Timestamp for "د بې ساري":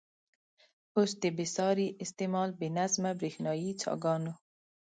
1.21-1.87